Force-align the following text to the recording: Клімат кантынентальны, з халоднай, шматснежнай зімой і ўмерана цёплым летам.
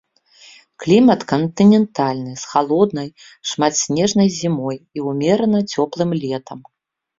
Клімат 0.83 1.19
кантынентальны, 1.31 2.33
з 2.45 2.49
халоднай, 2.55 3.09
шматснежнай 3.51 4.33
зімой 4.41 4.83
і 4.99 5.07
ўмерана 5.11 5.59
цёплым 5.79 6.19
летам. 6.27 6.59